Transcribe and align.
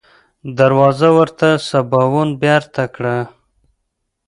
دروازه 0.57 1.09
ورته 1.17 1.47
سباوون 1.69 2.29
بېرته 2.43 2.83
کړه. 2.95 3.17